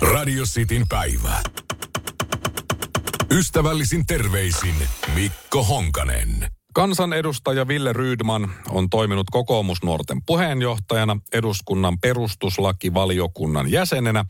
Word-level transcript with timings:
Radio 0.00 0.44
Cityn 0.44 0.88
päivä. 0.88 1.40
Ystävällisin 3.30 4.06
terveisin 4.06 4.74
Mikko 5.14 5.64
Honkanen. 5.64 6.48
Kansanedustaja 6.74 7.68
Ville 7.68 7.92
Rydman 7.92 8.50
on 8.70 8.90
toiminut 8.90 9.26
kokoomusnuorten 9.30 10.22
puheenjohtajana, 10.26 11.16
eduskunnan 11.32 11.98
perustuslakivaliokunnan 12.00 13.70
jäsenenä 13.70 14.24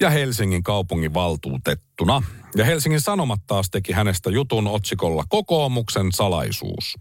ja 0.00 0.10
Helsingin 0.10 0.62
kaupungin 0.62 1.14
valtuutettuna. 1.14 2.22
Ja 2.56 2.64
Helsingin 2.64 3.00
Sanomat 3.00 3.40
taas 3.46 3.70
teki 3.70 3.92
hänestä 3.92 4.30
jutun 4.30 4.66
otsikolla 4.66 5.24
Kokoomuksen 5.28 6.12
salaisuus. 6.12 6.94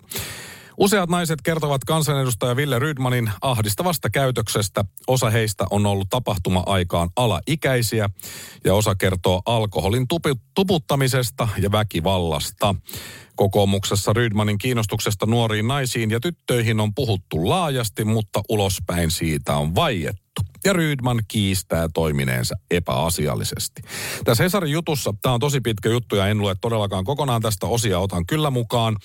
Useat 0.77 1.09
naiset 1.09 1.41
kertovat 1.41 1.83
kansanedustaja 1.83 2.55
Ville 2.55 2.79
Rydmanin 2.79 3.31
ahdistavasta 3.41 4.09
käytöksestä. 4.09 4.85
Osa 5.07 5.29
heistä 5.29 5.65
on 5.69 5.85
ollut 5.85 6.09
tapahtuma-aikaan 6.09 7.09
alaikäisiä 7.15 8.09
ja 8.65 8.73
osa 8.73 8.95
kertoo 8.95 9.41
alkoholin 9.45 10.05
tuputtamisesta 10.53 11.47
ja 11.57 11.71
väkivallasta. 11.71 12.75
Kokoomuksessa 13.35 14.13
Rydmanin 14.13 14.57
kiinnostuksesta 14.57 15.25
nuoriin 15.25 15.67
naisiin 15.67 16.11
ja 16.11 16.19
tyttöihin 16.19 16.79
on 16.79 16.93
puhuttu 16.93 17.49
laajasti, 17.49 18.05
mutta 18.05 18.41
ulospäin 18.49 19.11
siitä 19.11 19.55
on 19.55 19.75
vaiettu. 19.75 20.21
Ja 20.65 20.73
Rydman 20.73 21.21
kiistää 21.27 21.87
toimineensa 21.93 22.55
epäasiallisesti. 22.71 23.81
Tässä 24.23 24.43
Hesarin 24.43 24.71
jutussa, 24.71 25.13
tämä 25.21 25.33
on 25.33 25.39
tosi 25.39 25.61
pitkä 25.61 25.89
juttu 25.89 26.15
ja 26.15 26.27
en 26.27 26.37
lue 26.37 26.55
todellakaan 26.61 27.03
kokonaan 27.03 27.41
tästä 27.41 27.67
osia, 27.67 27.99
otan 27.99 28.25
kyllä 28.25 28.49
mukaan. 28.49 28.97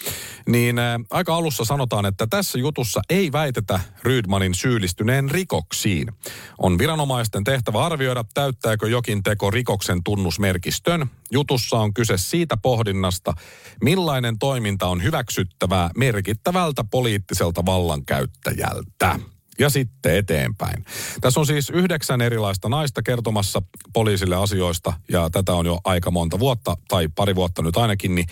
Niin 0.48 0.76
aika 1.10 1.36
alussa 1.36 1.64
sanotaan, 1.64 2.06
että 2.06 2.26
tässä 2.26 2.58
jutussa 2.58 3.00
ei 3.10 3.32
väitetä 3.32 3.80
Rydmanin 4.02 4.54
syyllistyneen 4.54 5.30
rikoksiin. 5.30 6.12
On 6.58 6.78
viranomaisten 6.78 7.44
tehtävä 7.44 7.84
arvioida, 7.84 8.24
täyttääkö 8.34 8.88
jokin 8.88 9.22
teko 9.22 9.50
rikoksen 9.50 10.02
tunnusmerkistön. 10.04 11.06
Jutussa 11.30 11.78
on 11.78 11.94
kyse 11.94 12.14
siitä 12.16 12.56
pohdinnasta, 12.56 13.34
millainen 13.82 14.15
toiminta 14.38 14.86
on 14.86 15.02
hyväksyttävää 15.02 15.90
merkittävältä 15.96 16.84
poliittiselta 16.90 17.66
vallankäyttäjältä 17.66 19.18
ja 19.58 19.70
sitten 19.70 20.16
eteenpäin. 20.16 20.84
Tässä 21.20 21.40
on 21.40 21.46
siis 21.46 21.70
yhdeksän 21.70 22.20
erilaista 22.20 22.68
naista 22.68 23.02
kertomassa 23.02 23.62
poliisille 23.92 24.36
asioista 24.36 24.92
ja 25.08 25.30
tätä 25.30 25.52
on 25.52 25.66
jo 25.66 25.80
aika 25.84 26.10
monta 26.10 26.38
vuotta 26.38 26.76
tai 26.88 27.08
pari 27.14 27.34
vuotta 27.34 27.62
nyt 27.62 27.76
ainakin, 27.76 28.14
niin 28.14 28.26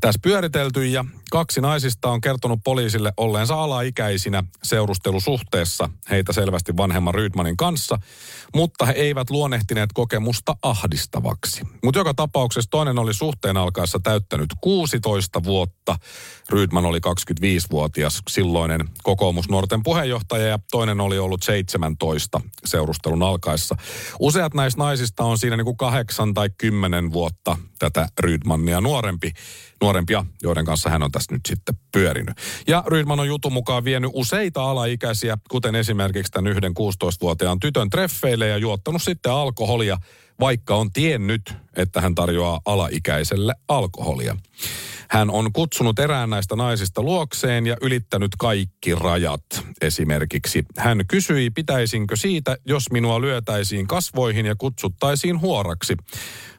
tässä 0.00 0.20
pyöritelty 0.22 0.86
ja 0.86 1.04
kaksi 1.30 1.60
naisista 1.60 2.10
on 2.10 2.20
kertonut 2.20 2.60
poliisille 2.64 3.12
olleensa 3.16 3.54
alaikäisinä 3.54 4.44
seurustelusuhteessa 4.62 5.88
heitä 6.10 6.32
selvästi 6.32 6.76
vanhemman 6.76 7.14
Rydmanin 7.14 7.56
kanssa, 7.56 7.98
mutta 8.54 8.86
he 8.86 8.92
eivät 8.92 9.30
luonnehtineet 9.30 9.90
kokemusta 9.94 10.56
ahdistavaksi. 10.62 11.62
Mutta 11.84 12.00
joka 12.00 12.14
tapauksessa 12.14 12.70
toinen 12.70 12.98
oli 12.98 13.14
suhteen 13.14 13.56
alkaessa 13.56 14.00
täyttänyt 14.02 14.50
16 14.60 15.44
vuotta. 15.44 15.83
Rydman 16.50 16.84
oli 16.84 16.98
25-vuotias 16.98 18.22
silloinen 18.30 18.80
kokoomusnuorten 19.02 19.82
puheenjohtaja 19.82 20.46
ja 20.46 20.58
toinen 20.70 21.00
oli 21.00 21.18
ollut 21.18 21.42
17 21.42 22.40
seurustelun 22.64 23.22
alkaessa. 23.22 23.76
Useat 24.18 24.54
näistä 24.54 24.78
naisista 24.78 25.24
on 25.24 25.38
siinä 25.38 25.56
niin 25.56 25.64
kuin 25.64 25.76
kahdeksan 25.76 26.34
tai 26.34 26.50
kymmenen 26.58 27.12
vuotta 27.12 27.56
tätä 27.78 28.08
Rydmania 28.20 28.80
nuorempi, 28.80 29.32
nuorempia, 29.80 30.26
joiden 30.42 30.64
kanssa 30.64 30.90
hän 30.90 31.02
on 31.02 31.12
tässä 31.12 31.34
nyt 31.34 31.42
sitten 31.48 31.74
pyörinyt. 31.92 32.36
Ja 32.66 32.84
Rydman 32.86 33.20
on 33.20 33.28
jutun 33.28 33.52
mukaan 33.52 33.84
vienyt 33.84 34.10
useita 34.14 34.70
alaikäisiä, 34.70 35.38
kuten 35.50 35.74
esimerkiksi 35.74 36.32
tämän 36.32 36.52
yhden 36.52 36.72
16-vuotiaan 36.72 37.60
tytön 37.60 37.90
treffeille 37.90 38.48
ja 38.48 38.56
juottanut 38.56 39.02
sitten 39.02 39.32
alkoholia, 39.32 39.98
vaikka 40.40 40.76
on 40.76 40.92
tiennyt, 40.92 41.54
että 41.76 42.00
hän 42.00 42.14
tarjoaa 42.14 42.60
alaikäiselle 42.64 43.54
alkoholia. 43.68 44.36
Hän 45.10 45.30
on 45.30 45.52
kutsunut 45.52 45.98
erään 45.98 46.30
näistä 46.30 46.56
naisista 46.56 47.02
luokseen 47.02 47.66
ja 47.66 47.76
ylittänyt 47.80 48.30
kaikki 48.38 48.94
rajat. 48.94 49.44
Esimerkiksi 49.80 50.64
hän 50.78 51.04
kysyi, 51.08 51.50
pitäisinkö 51.50 52.16
siitä, 52.16 52.56
jos 52.66 52.90
minua 52.90 53.20
lyötäisiin 53.20 53.86
kasvoihin 53.86 54.46
ja 54.46 54.54
kutsuttaisiin 54.58 55.40
huoraksi. 55.40 55.96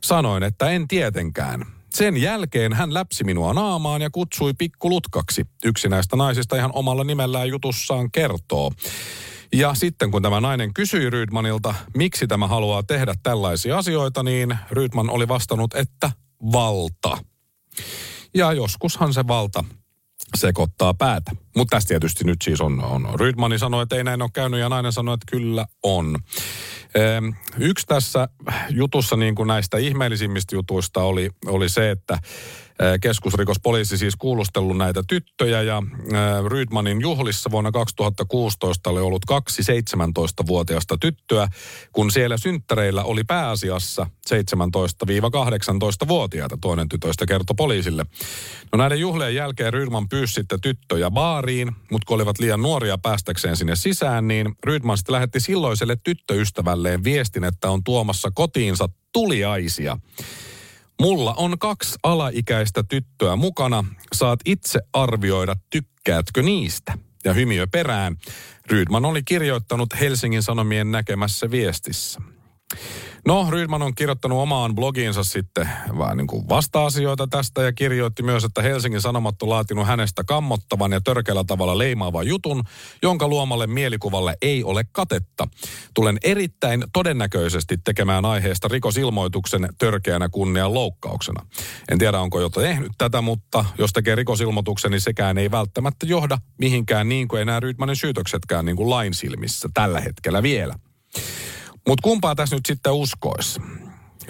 Sanoin, 0.04 0.44
että 0.44 0.70
en 0.70 0.88
tietenkään. 0.88 1.66
Sen 1.94 2.18
jälkeen 2.18 2.74
hän 2.74 2.94
läpsi 2.94 3.24
minua 3.24 3.54
naamaan 3.54 4.02
ja 4.02 4.10
kutsui 4.10 4.54
pikkulutkaksi. 4.54 5.46
Yksi 5.66 5.90
näistä 5.90 6.16
naisista 6.16 6.56
ihan 6.56 6.72
omalla 6.74 7.04
nimellään 7.04 7.50
jutussaan 7.50 8.12
kertoo. 8.12 8.72
Ja 9.54 9.74
sitten 9.74 10.12
kun 10.12 10.22
tämä 10.22 10.42
nainen 10.42 10.74
kysyi 10.74 11.10
Rydmanilta, 11.10 11.76
miksi 11.98 12.28
tämä 12.28 12.48
haluaa 12.48 12.84
tehdä 12.84 13.14
tällaisia 13.24 13.78
asioita, 13.78 14.24
niin 14.24 14.58
Rydman 14.72 15.10
oli 15.10 15.28
vastannut, 15.28 15.74
että 15.74 16.12
valta. 16.52 17.18
Ja 18.36 18.54
joskushan 18.54 19.14
se 19.14 19.28
valta 19.28 19.64
sekoittaa 20.38 20.94
päätä. 20.94 21.32
Mutta 21.56 21.76
tässä 21.76 21.88
tietysti 21.88 22.24
nyt 22.24 22.42
siis 22.44 22.62
on, 22.62 22.84
on 22.84 23.20
Rydmani 23.20 23.60
sanoi, 23.60 23.84
että 23.84 23.96
ei 23.96 24.04
näin 24.04 24.22
ole 24.22 24.30
käynyt 24.34 24.60
ja 24.60 24.70
nainen 24.70 24.92
sanoi, 24.92 25.14
että 25.14 25.32
kyllä 25.32 25.66
on. 25.84 26.18
Ehm, 26.96 27.30
Yksi 27.58 27.86
tässä 27.88 28.28
jutussa 28.70 29.16
niin 29.16 29.36
kuin 29.36 29.48
näistä 29.48 29.78
ihmeellisimmistä 29.78 30.56
jutuista 30.56 31.04
oli, 31.04 31.30
oli 31.46 31.70
se, 31.70 31.92
että 31.92 32.20
keskusrikospoliisi 33.02 33.98
siis 33.98 34.16
kuulustellut 34.16 34.78
näitä 34.78 35.04
tyttöjä 35.08 35.62
ja 35.62 35.84
Rydmanin 36.48 37.02
juhlissa 37.02 37.52
vuonna 37.52 37.72
2016 37.72 38.90
oli 38.90 39.00
ollut 39.00 39.26
kaksi 39.26 39.62
17-vuotiaasta 39.62 40.98
tyttöä, 40.98 41.48
kun 41.92 42.12
siellä 42.12 42.38
synttäreillä 42.38 43.04
oli 43.04 43.24
pääasiassa 43.24 44.08
17-18-vuotiaita, 44.30 46.58
toinen 46.62 46.90
tytöistä 46.90 47.26
kertoi 47.26 47.54
poliisille. 47.58 48.06
No 48.72 48.78
näiden 48.78 49.00
juhlien 49.00 49.36
jälkeen 49.36 49.74
Rydman 49.74 50.10
pyysi 50.10 50.34
sitten 50.34 50.62
tyttöjä 50.62 51.12
baariin, 51.12 51.72
mutta 51.92 52.06
kun 52.06 52.16
olivat 52.16 52.40
liian 52.40 52.62
nuoria 52.62 52.98
päästäkseen 52.98 53.58
sinne 53.58 53.76
sisään, 53.76 54.28
niin 54.28 54.56
Rydman 54.64 54.98
sitten 54.98 55.14
lähetti 55.14 55.40
silloiselle 55.40 55.98
tyttöystävälleen 56.04 57.04
viestin, 57.04 57.44
että 57.44 57.70
on 57.70 57.84
tuomassa 57.84 58.32
kotiinsa 58.34 58.90
tuliaisia. 59.14 59.98
Mulla 61.02 61.34
on 61.34 61.60
kaksi 61.60 61.96
alaikäistä 62.04 62.84
tyttöä 62.84 63.36
mukana. 63.36 63.86
Saat 64.14 64.40
itse 64.46 64.80
arvioida, 64.94 65.56
tykkäätkö 65.70 66.42
niistä. 66.42 66.98
Ja 67.24 67.34
hymiö 67.34 67.68
perään. 67.72 68.16
Rydman 68.66 69.06
oli 69.06 69.24
kirjoittanut 69.24 69.90
Helsingin 70.00 70.44
Sanomien 70.44 70.92
näkemässä 70.92 71.52
viestissä. 71.52 72.22
No, 73.28 73.48
Rydman 73.50 73.82
on 73.82 73.96
kirjoittanut 73.96 74.40
omaan 74.40 74.76
blogiinsa 74.76 75.24
sitten 75.24 75.70
vähän 75.98 76.18
niin 76.18 76.28
kuin 76.28 76.50
vasta-asioita 76.50 77.28
tästä 77.28 77.62
ja 77.62 77.74
kirjoitti 77.74 78.24
myös, 78.24 78.44
että 78.44 78.62
Helsingin 78.62 79.02
Sanomat 79.02 79.42
on 79.42 79.50
laatinut 79.50 79.88
hänestä 79.88 80.24
kammottavan 80.24 80.92
ja 80.92 81.02
törkeällä 81.02 81.44
tavalla 81.44 81.78
leimaavan 81.78 82.28
jutun, 82.28 82.64
jonka 83.02 83.28
luomalle 83.28 83.68
mielikuvalle 83.68 84.38
ei 84.42 84.64
ole 84.64 84.84
katetta. 84.92 85.48
Tulen 85.94 86.18
erittäin 86.24 86.84
todennäköisesti 86.94 87.78
tekemään 87.84 88.26
aiheesta 88.26 88.68
rikosilmoituksen 88.68 89.70
törkeänä 89.78 90.30
kunnian 90.30 90.74
loukkauksena. 90.74 91.46
En 91.92 91.98
tiedä, 91.98 92.20
onko 92.20 92.40
jo 92.40 92.50
tehnyt 92.50 92.92
tätä, 92.98 93.22
mutta 93.22 93.66
jos 93.78 93.94
tekee 93.94 94.16
rikosilmoituksen, 94.16 94.92
niin 94.92 95.02
sekään 95.02 95.38
ei 95.38 95.52
välttämättä 95.52 96.06
johda 96.06 96.38
mihinkään 96.58 97.10
niin 97.10 97.28
kuin 97.28 97.42
enää 97.42 97.60
Rydmanin 97.60 97.96
syytöksetkään 97.96 98.66
niin 98.66 98.76
kuin 98.76 98.90
lain 98.90 99.14
silmissä 99.14 99.70
tällä 99.74 100.02
hetkellä 100.02 100.44
vielä. 100.44 100.76
Mutta 101.88 102.04
kumpaa 102.04 102.36
tässä 102.36 102.56
nyt 102.56 102.66
sitten 102.66 102.94
uskoisi? 102.94 103.62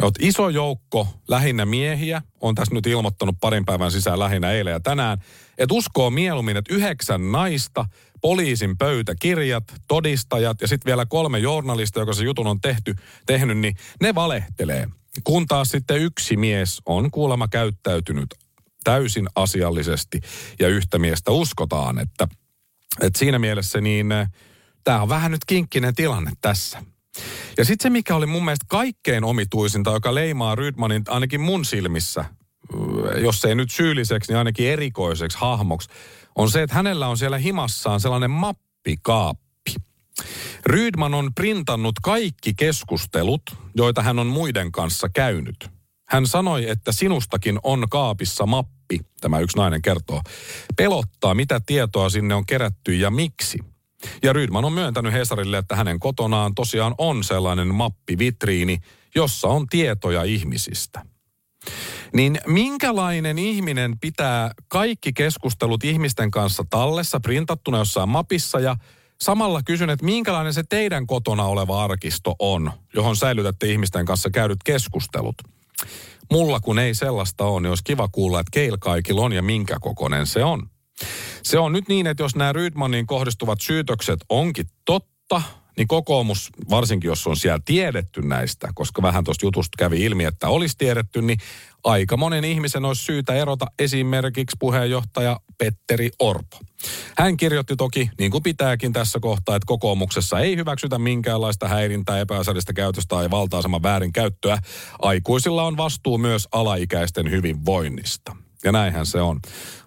Oot 0.01 0.15
iso 0.19 0.49
joukko 0.49 1.07
lähinnä 1.27 1.65
miehiä, 1.65 2.21
on 2.41 2.55
tässä 2.55 2.75
nyt 2.75 2.87
ilmoittanut 2.87 3.35
parin 3.41 3.65
päivän 3.65 3.91
sisään 3.91 4.19
lähinnä 4.19 4.51
eilen 4.51 4.71
ja 4.71 4.79
tänään, 4.79 5.17
että 5.57 5.75
uskoo 5.75 6.09
mieluummin, 6.09 6.57
että 6.57 6.73
yhdeksän 6.73 7.31
naista, 7.31 7.85
poliisin 8.21 8.77
pöytäkirjat, 8.77 9.63
todistajat 9.87 10.61
ja 10.61 10.67
sitten 10.67 10.89
vielä 10.89 11.05
kolme 11.05 11.39
journalista, 11.39 11.99
joka 11.99 12.13
se 12.13 12.23
jutun 12.23 12.47
on 12.47 12.61
tehty, 12.61 12.95
tehnyt, 13.25 13.57
niin 13.57 13.75
ne 14.01 14.15
valehtelee. 14.15 14.87
Kun 15.23 15.47
taas 15.47 15.69
sitten 15.69 16.01
yksi 16.01 16.37
mies 16.37 16.81
on 16.85 17.11
kuulemma 17.11 17.47
käyttäytynyt 17.47 18.35
täysin 18.83 19.27
asiallisesti 19.35 20.21
ja 20.59 20.67
yhtä 20.67 20.99
miestä 20.99 21.31
uskotaan, 21.31 21.99
että, 21.99 22.27
että 23.01 23.19
siinä 23.19 23.39
mielessä 23.39 23.81
niin 23.81 24.07
tämä 24.83 25.01
on 25.01 25.09
vähän 25.09 25.31
nyt 25.31 25.45
kinkkinen 25.47 25.95
tilanne 25.95 26.31
tässä. 26.41 26.94
Ja 27.57 27.65
sitten 27.65 27.83
se, 27.83 27.89
mikä 27.89 28.15
oli 28.15 28.25
mun 28.25 28.45
mielestä 28.45 28.65
kaikkein 28.69 29.23
omituisinta, 29.23 29.91
joka 29.91 30.15
leimaa 30.15 30.55
Rydmanin 30.55 31.03
ainakin 31.07 31.41
mun 31.41 31.65
silmissä, 31.65 32.25
jos 33.17 33.45
ei 33.45 33.55
nyt 33.55 33.71
syylliseksi, 33.71 34.31
niin 34.31 34.37
ainakin 34.37 34.67
erikoiseksi 34.67 35.37
hahmoksi, 35.37 35.89
on 36.35 36.51
se, 36.51 36.63
että 36.63 36.75
hänellä 36.75 37.07
on 37.07 37.17
siellä 37.17 37.37
himassaan 37.37 37.99
sellainen 37.99 38.31
mappikaappi. 38.31 39.45
Rydman 40.65 41.13
on 41.13 41.33
printannut 41.35 41.95
kaikki 42.03 42.53
keskustelut, 42.53 43.41
joita 43.75 44.01
hän 44.01 44.19
on 44.19 44.27
muiden 44.27 44.71
kanssa 44.71 45.09
käynyt. 45.09 45.69
Hän 46.07 46.27
sanoi, 46.27 46.69
että 46.69 46.91
sinustakin 46.91 47.59
on 47.63 47.85
kaapissa 47.89 48.45
mappi, 48.45 48.99
tämä 49.21 49.39
yksi 49.39 49.57
nainen 49.57 49.81
kertoo. 49.81 50.21
Pelottaa, 50.75 51.33
mitä 51.33 51.61
tietoa 51.65 52.09
sinne 52.09 52.35
on 52.35 52.45
kerätty 52.45 52.93
ja 52.93 53.11
miksi. 53.11 53.59
Ja 54.23 54.33
Rydman 54.33 54.65
on 54.65 54.73
myöntänyt 54.73 55.13
Hesarille, 55.13 55.57
että 55.57 55.75
hänen 55.75 55.99
kotonaan 55.99 56.55
tosiaan 56.55 56.95
on 56.97 57.23
sellainen 57.23 57.75
mappivitriini, 57.75 58.77
jossa 59.15 59.47
on 59.47 59.67
tietoja 59.67 60.23
ihmisistä. 60.23 61.05
Niin 62.13 62.39
minkälainen 62.47 63.39
ihminen 63.39 63.99
pitää 63.99 64.51
kaikki 64.67 65.13
keskustelut 65.13 65.83
ihmisten 65.83 66.31
kanssa 66.31 66.63
tallessa, 66.69 67.19
printattuna 67.19 67.77
jossain 67.77 68.09
mapissa 68.09 68.59
ja 68.59 68.75
samalla 69.21 69.61
kysyn, 69.63 69.89
että 69.89 70.05
minkälainen 70.05 70.53
se 70.53 70.63
teidän 70.69 71.07
kotona 71.07 71.45
oleva 71.45 71.83
arkisto 71.83 72.35
on, 72.39 72.71
johon 72.93 73.15
säilytätte 73.15 73.71
ihmisten 73.71 74.05
kanssa 74.05 74.29
käydyt 74.29 74.63
keskustelut? 74.63 75.35
Mulla 76.31 76.59
kun 76.59 76.79
ei 76.79 76.93
sellaista 76.93 77.45
ole, 77.45 77.61
niin 77.61 77.69
olisi 77.69 77.83
kiva 77.83 78.07
kuulla, 78.07 78.39
että 78.39 78.51
keillä 78.51 78.77
kaikilla 78.81 79.21
on 79.21 79.33
ja 79.33 79.41
minkä 79.41 79.77
kokonen 79.81 80.27
se 80.27 80.43
on. 80.43 80.69
Se 81.43 81.59
on 81.59 81.73
nyt 81.73 81.87
niin, 81.87 82.07
että 82.07 82.23
jos 82.23 82.35
nämä 82.35 82.53
Rydmanin 82.53 83.07
kohdistuvat 83.07 83.61
syytökset 83.61 84.19
onkin 84.29 84.65
totta, 84.85 85.41
niin 85.77 85.87
kokoomus, 85.87 86.49
varsinkin 86.69 87.07
jos 87.07 87.27
on 87.27 87.37
siellä 87.37 87.59
tiedetty 87.65 88.21
näistä, 88.21 88.69
koska 88.75 89.01
vähän 89.01 89.23
tuosta 89.23 89.45
jutusta 89.45 89.75
kävi 89.77 90.03
ilmi, 90.05 90.23
että 90.23 90.47
olisi 90.47 90.77
tiedetty, 90.77 91.21
niin 91.21 91.39
aika 91.83 92.17
monen 92.17 92.43
ihmisen 92.43 92.85
olisi 92.85 93.03
syytä 93.03 93.33
erota 93.33 93.65
esimerkiksi 93.79 94.55
puheenjohtaja 94.59 95.39
Petteri 95.57 96.09
Orpo. 96.19 96.59
Hän 97.17 97.37
kirjoitti 97.37 97.75
toki, 97.75 98.09
niin 98.19 98.31
kuin 98.31 98.43
pitääkin 98.43 98.93
tässä 98.93 99.19
kohtaa, 99.19 99.55
että 99.55 99.65
kokoomuksessa 99.65 100.39
ei 100.39 100.55
hyväksytä 100.55 100.99
minkäänlaista 100.99 101.67
häirintää, 101.67 102.19
epäasiallista 102.19 102.73
käytöstä 102.73 103.15
tai 103.15 103.31
valta-aseman 103.31 103.83
väärinkäyttöä. 103.83 104.57
Aikuisilla 104.99 105.63
on 105.63 105.77
vastuu 105.77 106.17
myös 106.17 106.47
alaikäisten 106.51 107.31
hyvinvoinnista. 107.31 108.44
Ja 108.65 108.71
näinhän 108.71 109.05
se 109.05 109.21
on. 109.21 109.39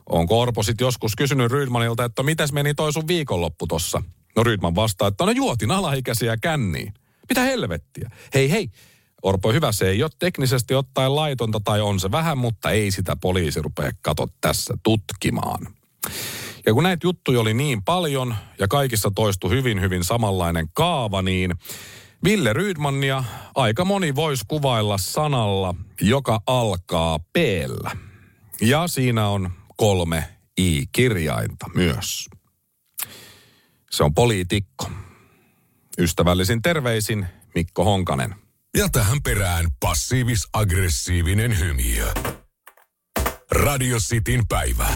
Onko 0.07 0.41
Orpo 0.41 0.63
sitten 0.63 0.85
joskus 0.85 1.17
kysynyt 1.17 1.53
Rydmanilta, 1.53 2.05
että 2.05 2.23
mitäs 2.23 2.53
meni 2.53 2.75
toi 2.75 2.93
sun 2.93 3.09
viikonloppu 3.09 3.67
tossa? 3.67 4.03
No 4.37 4.45
Rydman 4.45 4.75
vastaa, 4.75 5.09
että 5.09 5.25
no 5.25 5.31
juotin 5.31 5.71
alaikäisiä 5.71 6.37
känniin. 6.37 6.95
Mitä 7.29 7.41
helvettiä? 7.41 8.11
Hei 8.35 8.51
hei, 8.51 8.71
Orpo 9.23 9.53
hyvä, 9.53 9.73
se 9.73 9.89
ei 9.89 10.03
ole 10.03 10.11
teknisesti 10.19 10.75
ottaen 10.75 11.17
laitonta 11.17 11.61
tai 11.65 11.81
on 11.81 12.01
se 12.01 12.11
vähän, 12.11 12.39
mutta 12.39 12.71
ei 12.71 12.91
sitä 12.91 13.17
poliisi 13.17 13.63
rupea 13.63 13.91
kato 14.03 14.29
tässä 14.41 14.75
tutkimaan. 14.83 15.67
Ja 16.67 16.75
kun 16.75 16.83
näitä 16.83 17.07
juttuja 17.07 17.41
oli 17.41 17.55
niin 17.55 17.85
paljon 17.85 18.35
ja 18.59 18.69
kaikissa 18.69 19.11
toistui 19.15 19.51
hyvin 19.51 19.81
hyvin 19.81 20.05
samanlainen 20.05 20.69
kaava, 20.73 21.23
niin 21.23 21.55
Ville 22.25 22.53
Rydmania 22.53 23.25
aika 23.55 23.85
moni 23.85 24.15
voisi 24.15 24.45
kuvailla 24.49 24.99
sanalla, 24.99 25.75
joka 26.01 26.41
alkaa 26.47 27.19
p 27.19 27.37
Ja 28.61 28.87
siinä 28.87 29.29
on 29.29 29.51
kolme 29.77 30.29
i-kirjainta 30.61 31.67
myös. 31.75 32.29
Se 33.91 34.05
on 34.05 34.15
poliitikko. 34.15 34.91
Ystävällisin 35.99 36.63
terveisin 36.63 37.27
Mikko 37.55 37.85
Honkanen. 37.85 38.35
Ja 38.77 38.89
tähän 38.89 39.23
perään 39.23 39.67
passiivis-aggressiivinen 39.81 41.59
hymiö. 41.59 42.13
Radio 43.51 43.99
Cityn 43.99 44.47
päivä. 44.49 44.89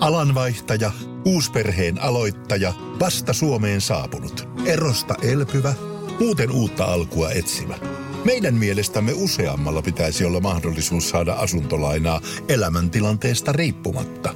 Alanvaihtaja, 0.00 0.92
uusperheen 1.24 2.02
aloittaja, 2.02 2.72
vasta 3.00 3.32
Suomeen 3.32 3.80
saapunut, 3.80 4.48
erosta 4.66 5.14
elpyvä, 5.22 5.74
muuten 6.20 6.50
uutta 6.50 6.84
alkua 6.84 7.30
etsimä. 7.30 8.03
Meidän 8.24 8.54
mielestämme 8.54 9.12
useammalla 9.14 9.82
pitäisi 9.82 10.24
olla 10.24 10.40
mahdollisuus 10.40 11.10
saada 11.10 11.32
asuntolainaa 11.32 12.20
elämäntilanteesta 12.48 13.52
riippumatta. 13.52 14.34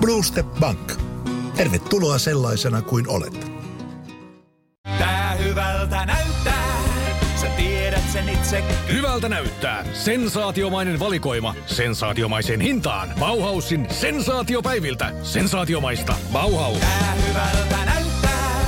Blue 0.00 0.22
Step 0.22 0.46
Bank. 0.60 0.92
Tervetuloa 1.56 2.18
sellaisena 2.18 2.82
kuin 2.82 3.08
olet. 3.08 3.50
Tää 4.98 5.34
hyvältä 5.34 6.06
näyttää. 6.06 6.82
Sä 7.40 7.48
tiedät 7.48 8.02
sen 8.12 8.28
itse. 8.28 8.64
Hyvältä 8.92 9.28
näyttää. 9.28 9.84
Sensaatiomainen 9.94 10.98
valikoima. 10.98 11.54
Sensaatiomaiseen 11.66 12.60
hintaan. 12.60 13.08
Bauhausin 13.18 13.86
sensaatiopäiviltä. 13.90 15.12
Sensaatiomaista. 15.22 16.14
Bauhaus. 16.32 16.78
Tää 16.78 17.16
hyvältä 17.28 17.84
näyttää. 17.84 18.60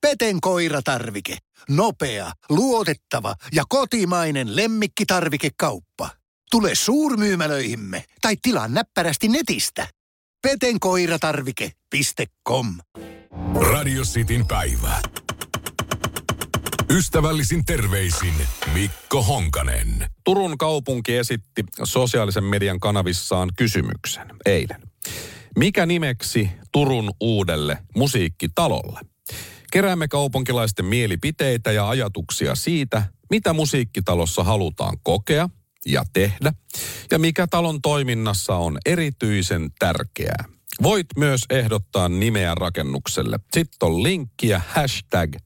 Peten 0.00 0.40
koiratarvike. 0.40 1.36
Nopea, 1.68 2.32
luotettava 2.48 3.34
ja 3.52 3.64
kotimainen 3.68 4.56
lemmikkitarvikekauppa. 4.56 6.10
Tule 6.50 6.74
suurmyymälöihimme 6.74 8.04
tai 8.20 8.36
tilaa 8.42 8.68
näppärästi 8.68 9.28
netistä. 9.28 9.88
petenkoiratarvike.com 10.42 12.66
Radio 13.72 14.02
Cityn 14.02 14.46
päivä. 14.46 15.00
Ystävällisin 16.90 17.64
terveisin 17.64 18.34
Mikko 18.74 19.22
Honkanen. 19.22 20.06
Turun 20.24 20.58
kaupunki 20.58 21.16
esitti 21.16 21.64
sosiaalisen 21.84 22.44
median 22.44 22.80
kanavissaan 22.80 23.50
kysymyksen 23.56 24.26
eilen. 24.46 24.82
Mikä 25.58 25.86
nimeksi 25.86 26.50
Turun 26.72 27.10
uudelle 27.20 27.78
musiikkitalolle? 27.96 29.00
Keräämme 29.72 30.08
kaupunkilaisten 30.08 30.84
mielipiteitä 30.84 31.72
ja 31.72 31.88
ajatuksia 31.88 32.54
siitä, 32.54 33.02
mitä 33.30 33.52
musiikkitalossa 33.52 34.44
halutaan 34.44 34.96
kokea 35.02 35.48
ja 35.86 36.04
tehdä, 36.12 36.52
ja 37.10 37.18
mikä 37.18 37.46
talon 37.46 37.82
toiminnassa 37.82 38.56
on 38.56 38.78
erityisen 38.86 39.70
tärkeää. 39.78 40.44
Voit 40.82 41.06
myös 41.16 41.40
ehdottaa 41.50 42.08
nimeä 42.08 42.54
rakennukselle. 42.54 43.38
Sitten 43.52 43.86
on 43.86 44.02
linkki 44.02 44.48
ja 44.48 44.60
hashtag 44.68 45.36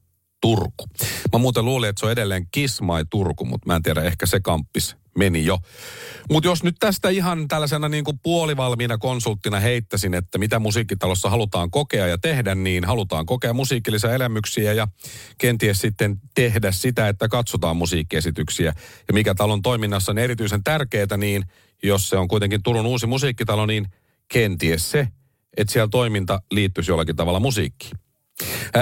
Turku. 0.41 0.85
Mä 1.33 1.39
muuten 1.39 1.65
luulin, 1.65 1.89
että 1.89 1.99
se 1.99 2.05
on 2.05 2.11
edelleen 2.11 2.47
Kismai 2.51 3.03
Turku, 3.09 3.45
mutta 3.45 3.67
mä 3.67 3.75
en 3.75 3.83
tiedä, 3.83 4.01
ehkä 4.01 4.25
se 4.25 4.39
kamppis 4.39 4.95
meni 5.17 5.45
jo. 5.45 5.57
Mutta 6.29 6.49
jos 6.49 6.63
nyt 6.63 6.75
tästä 6.79 7.09
ihan 7.09 7.47
tällaisena 7.47 7.89
niin 7.89 8.03
kuin 8.03 8.19
puolivalmiina 8.23 8.97
konsulttina 8.97 9.59
heittäisin, 9.59 10.13
että 10.13 10.37
mitä 10.37 10.59
musiikkitalossa 10.59 11.29
halutaan 11.29 11.71
kokea 11.71 12.07
ja 12.07 12.17
tehdä, 12.17 12.55
niin 12.55 12.85
halutaan 12.85 13.25
kokea 13.25 13.53
musiikillisia 13.53 14.13
elämyksiä 14.13 14.73
ja 14.73 14.87
kenties 15.37 15.79
sitten 15.79 16.17
tehdä 16.35 16.71
sitä, 16.71 17.07
että 17.07 17.27
katsotaan 17.27 17.77
musiikkiesityksiä. 17.77 18.73
Ja 19.07 19.13
mikä 19.13 19.35
talon 19.35 19.61
toiminnassa 19.61 20.11
on 20.11 20.17
erityisen 20.17 20.63
tärkeää, 20.63 21.17
niin 21.17 21.43
jos 21.83 22.09
se 22.09 22.17
on 22.17 22.27
kuitenkin 22.27 22.63
Turun 22.63 22.85
uusi 22.85 23.07
musiikkitalo, 23.07 23.65
niin 23.65 23.87
kenties 24.27 24.91
se, 24.91 25.07
että 25.57 25.73
siellä 25.73 25.89
toiminta 25.91 26.41
liittyisi 26.51 26.91
jollakin 26.91 27.15
tavalla 27.15 27.39
musiikkiin. 27.39 28.06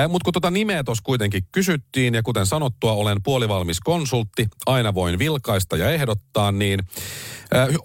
Mutta 0.10 0.24
kun 0.24 0.34
tuota 0.34 0.52
nimeä 0.52 0.84
tuossa 0.84 1.04
kuitenkin 1.04 1.44
kysyttiin, 1.52 2.14
ja 2.14 2.24
kuten 2.24 2.46
sanottua, 2.46 2.92
olen 2.92 3.24
puolivalmis 3.24 3.80
konsultti, 3.80 4.48
aina 4.66 4.94
voin 4.94 5.20
vilkaista 5.20 5.78
ja 5.78 5.92
ehdottaa, 5.92 6.52
niin 6.52 6.80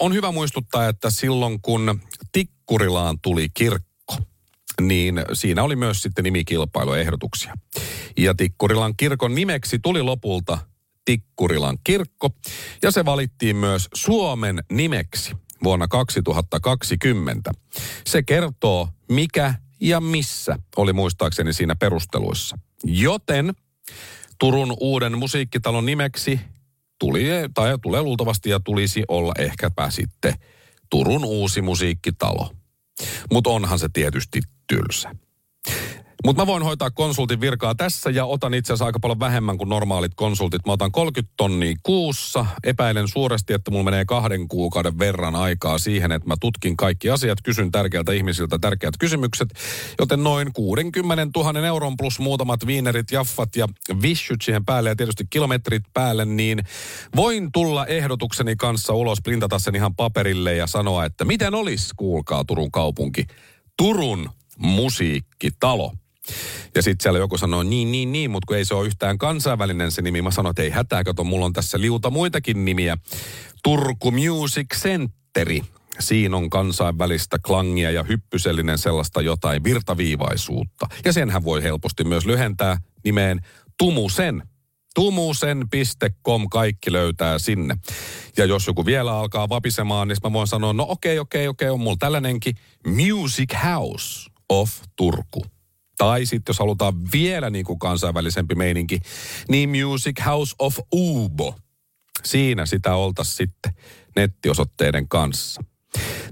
on 0.01 0.15
hyvä 0.15 0.33
muistuttaa, 0.33 0.89
että 0.89 1.11
silloin 1.11 1.63
kun 1.63 2.01
Tikkurilaan 2.33 3.19
tuli 3.23 3.49
kirkko, 3.55 4.17
niin 4.81 5.23
siinä 5.33 5.63
oli 5.63 5.77
myös 5.77 6.03
sitten 6.03 6.25
nimikilpailuehdotuksia. 6.25 7.55
Ja 8.19 8.35
Tikkurilan 8.35 8.97
kirkon 8.97 9.35
nimeksi 9.35 9.79
tuli 9.79 10.03
lopulta 10.03 10.59
Tikkurilan 11.05 11.79
kirkko, 11.85 12.31
ja 12.83 12.91
se 12.91 13.05
valittiin 13.05 13.57
myös 13.57 13.89
Suomen 13.95 14.65
nimeksi 14.73 15.33
vuonna 15.65 15.89
2020. 15.89 17.51
Se 18.07 18.23
kertoo, 18.23 18.89
mikä 19.09 19.55
ja 19.81 20.01
missä 20.01 20.59
oli 20.77 20.93
muistaakseni 20.93 21.53
siinä 21.53 21.77
perusteluissa. 21.77 22.59
Joten 22.85 23.55
Turun 24.39 24.77
uuden 24.81 25.19
musiikkitalon 25.19 25.87
nimeksi 25.87 26.41
tuli, 26.99 27.25
tai 27.55 27.79
tulee 27.83 28.03
luultavasti 28.03 28.51
ja 28.51 28.61
tulisi 28.61 29.05
olla 29.09 29.33
ehkäpä 29.39 29.91
sitten 29.91 30.35
Turun 30.91 31.25
uusi 31.25 31.63
musiikkitalo. 31.63 32.55
Mutta 33.33 33.51
onhan 33.51 33.79
se 33.79 33.89
tietysti 33.93 34.41
tylsä. 34.67 35.11
Mutta 36.25 36.43
mä 36.43 36.47
voin 36.47 36.63
hoitaa 36.63 36.91
konsultin 36.91 37.41
virkaa 37.41 37.75
tässä 37.75 38.11
ja 38.11 38.25
otan 38.25 38.55
itse 38.55 38.73
asiassa 38.73 38.85
aika 38.85 39.01
paljon 39.01 39.21
vähemmän 39.21 39.59
kuin 39.59 39.69
normaalit 39.69 40.13
konsultit. 40.15 40.67
Mä 40.67 40.73
otan 40.73 40.93
30 40.93 41.35
tonnia 41.37 41.77
kuussa. 41.83 42.47
Epäilen 42.65 43.09
suuresti, 43.09 43.53
että 43.53 43.71
mulla 43.71 43.85
menee 43.85 44.05
kahden 44.05 44.49
kuukauden 44.49 44.99
verran 44.99 45.37
aikaa 45.37 45.79
siihen, 45.79 46.13
että 46.13 46.29
mä 46.29 46.35
tutkin 46.41 46.77
kaikki 46.77 47.11
asiat, 47.11 47.39
kysyn 47.43 47.71
tärkeältä 47.71 48.13
ihmisiltä 48.13 48.59
tärkeät 48.61 48.95
kysymykset. 48.99 49.49
Joten 49.99 50.25
noin 50.25 50.53
60 50.53 51.39
000 51.39 51.67
euron 51.67 51.97
plus 51.97 52.19
muutamat 52.19 52.67
viinerit, 52.67 53.13
jaffat 53.13 53.57
ja 53.57 53.69
vishyt 54.03 54.43
siihen 54.43 54.65
päälle 54.65 54.89
ja 54.89 54.97
tietysti 54.97 55.25
kilometrit 55.31 55.83
päälle, 55.95 56.25
niin 56.25 56.63
voin 57.17 57.53
tulla 57.53 57.87
ehdotukseni 57.87 58.57
kanssa 58.57 58.95
ulos, 58.95 59.19
printata 59.23 59.59
sen 59.59 59.75
ihan 59.75 59.95
paperille 59.95 60.55
ja 60.55 60.67
sanoa, 60.67 61.05
että 61.05 61.25
miten 61.25 61.55
olisi, 61.55 61.91
kuulkaa 61.97 62.45
Turun 62.45 62.71
kaupunki, 62.71 63.27
Turun 63.77 64.31
musiikkitalo. 64.59 65.93
Ja 66.75 66.83
sitten 66.83 67.03
siellä 67.03 67.19
joku 67.19 67.39
sanoo, 67.39 67.63
niin, 67.63 67.93
niin, 67.93 68.13
niin, 68.13 68.31
mutta 68.31 68.47
kun 68.47 68.57
ei 68.57 68.65
se 68.65 68.75
ole 68.75 68.87
yhtään 68.87 69.19
kansainvälinen 69.19 69.93
se 69.93 70.03
nimi. 70.03 70.23
Mä 70.23 70.31
sanoin, 70.31 70.51
että 70.53 70.63
ei 70.63 70.71
hätää, 70.71 71.05
kato, 71.05 71.25
mulla 71.25 71.47
on 71.47 71.53
tässä 71.53 71.81
liuta 71.81 72.11
muitakin 72.11 72.65
nimiä. 72.65 72.97
Turku 73.63 74.11
Music 74.11 74.67
Centeri. 74.75 75.63
Siinä 75.99 76.37
on 76.37 76.51
kansainvälistä 76.51 77.39
klangia 77.47 77.91
ja 77.91 78.03
hyppysellinen 78.03 78.79
sellaista 78.79 79.23
jotain 79.23 79.65
virtaviivaisuutta. 79.65 80.87
Ja 81.05 81.13
senhän 81.13 81.45
voi 81.45 81.63
helposti 81.63 82.05
myös 82.05 82.27
lyhentää 82.27 82.79
nimeen 83.05 83.41
Tumusen. 83.79 84.43
Tumusen.com 84.95 86.49
kaikki 86.51 86.93
löytää 86.93 87.39
sinne. 87.39 87.77
Ja 88.37 88.45
jos 88.45 88.67
joku 88.67 88.87
vielä 88.87 89.19
alkaa 89.19 89.49
vapisemaan, 89.49 90.09
niin 90.09 90.17
mä 90.25 90.33
voin 90.33 90.47
sanoa, 90.47 90.73
no 90.73 90.87
okei, 90.89 91.19
okei, 91.19 91.49
okei, 91.49 91.69
on 91.69 91.81
mulla 91.81 91.97
tällainenkin 91.99 92.55
Music 92.87 93.55
House 93.65 94.31
of 94.49 94.71
Turku. 94.97 95.45
Tai 96.01 96.27
sitten 96.27 96.51
jos 96.51 96.59
halutaan 96.59 96.95
vielä 97.13 97.51
niin 97.51 97.65
kuin 97.65 97.79
kansainvälisempi 97.79 98.55
meininki, 98.55 99.01
niin 99.49 99.71
Music 99.71 100.25
House 100.27 100.55
of 100.59 100.79
Ubo. 100.95 101.55
Siinä 102.25 102.67
sitä 102.67 102.95
oltaisiin 102.95 103.37
sitten 103.37 103.73
nettiosoitteiden 104.17 105.09
kanssa. 105.09 105.65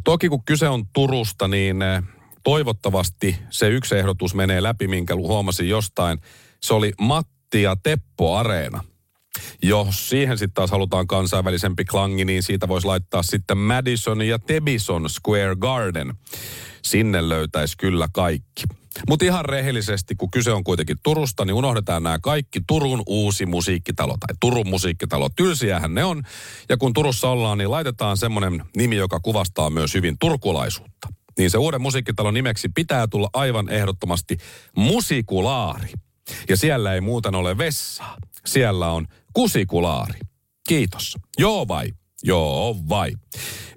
Toki 0.04 0.28
kun 0.28 0.44
kyse 0.44 0.68
on 0.68 0.86
Turusta, 0.92 1.48
niin 1.48 1.82
eh, 1.82 2.02
toivottavasti 2.44 3.36
se 3.50 3.68
yksi 3.68 3.94
ehdotus 3.98 4.34
menee 4.34 4.62
läpi, 4.62 4.88
minkä 4.88 5.14
huomasin 5.14 5.68
jostain. 5.68 6.18
Se 6.62 6.74
oli 6.74 6.92
Matti 7.00 7.62
ja 7.62 7.76
Teppo 7.82 8.36
Areena. 8.36 8.84
Jos 9.62 10.08
siihen 10.08 10.38
sitten 10.38 10.54
taas 10.54 10.70
halutaan 10.70 11.06
kansainvälisempi 11.06 11.84
klangi, 11.84 12.24
niin 12.24 12.42
siitä 12.42 12.68
voisi 12.68 12.86
laittaa 12.86 13.22
sitten 13.22 13.58
Madison 13.58 14.22
ja 14.22 14.38
Tebison 14.38 15.10
Square 15.10 15.56
Garden. 15.56 16.14
Sinne 16.82 17.28
löytäisi 17.28 17.76
kyllä 17.76 18.08
kaikki. 18.12 18.77
Mutta 19.08 19.24
ihan 19.24 19.44
rehellisesti, 19.44 20.14
kun 20.14 20.30
kyse 20.30 20.52
on 20.52 20.64
kuitenkin 20.64 20.96
Turusta, 21.02 21.44
niin 21.44 21.54
unohdetaan 21.54 22.02
nämä 22.02 22.18
kaikki 22.18 22.60
Turun 22.66 23.02
uusi 23.06 23.46
musiikkitalo 23.46 24.16
tai 24.20 24.36
Turun 24.40 24.68
musiikkitalo. 24.68 25.28
Tylsiähän 25.36 25.94
ne 25.94 26.04
on. 26.04 26.22
Ja 26.68 26.76
kun 26.76 26.92
Turussa 26.92 27.28
ollaan, 27.28 27.58
niin 27.58 27.70
laitetaan 27.70 28.16
semmoinen 28.16 28.64
nimi, 28.76 28.96
joka 28.96 29.20
kuvastaa 29.20 29.70
myös 29.70 29.94
hyvin 29.94 30.16
turkulaisuutta. 30.18 31.08
Niin 31.38 31.50
se 31.50 31.58
uuden 31.58 31.82
musiikkitalon 31.82 32.34
nimeksi 32.34 32.68
pitää 32.68 33.06
tulla 33.06 33.30
aivan 33.32 33.68
ehdottomasti 33.68 34.36
Musikulaari. 34.76 35.88
Ja 36.48 36.56
siellä 36.56 36.94
ei 36.94 37.00
muuten 37.00 37.34
ole 37.34 37.58
vessaa. 37.58 38.16
Siellä 38.46 38.90
on 38.90 39.06
kusikulaari. 39.32 40.20
Kiitos. 40.68 41.16
Joo 41.38 41.68
vai? 41.68 41.92
Joo 42.22 42.76
vai? 42.88 43.12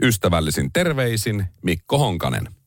Ystävällisin 0.02 0.74
terveisin 0.74 1.46
Mikko 1.64 1.98
Honkanen. 1.98 2.61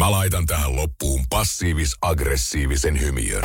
Mä 0.00 0.10
laitan 0.10 0.46
tähän 0.46 0.76
loppuun 0.76 1.24
passiivis-aggressiivisen 1.34 3.00
hymiön. 3.00 3.42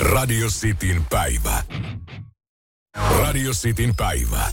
Radio 0.00 0.48
Cityn 0.48 1.04
päivä. 1.10 1.64
Radio 3.18 3.52
Cityn 3.52 3.96
päivä. 3.96 4.50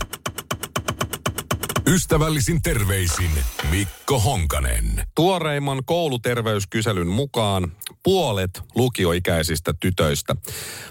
Ystävällisin 1.86 2.62
terveisin 2.62 3.30
Mikko 3.70 4.20
Honkanen. 4.20 5.04
Tuoreimman 5.14 5.82
kouluterveyskyselyn 5.84 7.08
mukaan 7.08 7.72
puolet 8.02 8.62
lukioikäisistä 8.74 9.74
tytöistä 9.80 10.36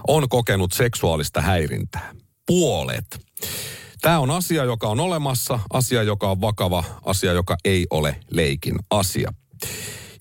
on 0.08 0.30
kokenut 0.30 0.72
seksuaalista 0.72 1.42
häirintää. 1.42 2.14
Puolet. 2.46 3.06
Tämä 4.06 4.20
on 4.20 4.32
asia, 4.32 4.64
joka 4.64 4.88
on 4.88 5.00
olemassa, 5.00 5.60
asia, 5.74 6.04
joka 6.04 6.32
on 6.32 6.42
vakava, 6.42 6.84
asia, 7.06 7.34
joka 7.34 7.56
ei 7.66 7.88
ole 7.90 8.16
leikin 8.32 8.76
asia. 8.90 9.34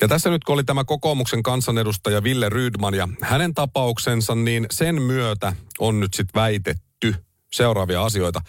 Ja 0.00 0.08
tässä 0.08 0.30
nyt 0.30 0.44
kun 0.44 0.52
oli 0.54 0.64
tämä 0.64 0.84
kokoomuksen 0.84 1.42
kansanedustaja 1.42 2.22
Ville 2.22 2.48
Rydman 2.48 2.94
ja 2.94 3.08
hänen 3.22 3.54
tapauksensa, 3.54 4.34
niin 4.34 4.66
sen 4.70 5.02
myötä 5.02 5.52
on 5.78 6.00
nyt 6.00 6.14
sitten 6.14 6.40
väitetty 6.40 7.14
seuraavia 7.52 8.04
asioita. 8.04 8.40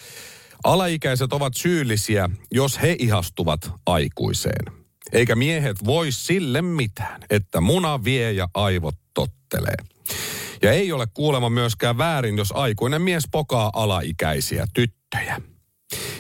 Alaikäiset 0.64 1.34
ovat 1.34 1.54
syyllisiä, 1.58 2.30
jos 2.52 2.82
he 2.82 2.96
ihastuvat 3.00 3.72
aikuiseen. 3.86 4.74
Eikä 5.12 5.36
miehet 5.36 5.86
voi 5.86 6.12
sille 6.12 6.62
mitään, 6.62 7.22
että 7.30 7.62
muna 7.62 8.04
vie 8.04 8.32
ja 8.32 8.48
aivot 8.54 8.96
tottelee. 9.14 9.78
Ja 10.62 10.72
ei 10.72 10.92
ole 10.92 11.08
kuulemma 11.14 11.50
myöskään 11.50 11.98
väärin, 11.98 12.38
jos 12.38 12.52
aikuinen 12.52 13.02
mies 13.02 13.24
pokaa 13.32 13.72
alaikäisiä 13.74 14.66
tyttöjä. 14.74 15.05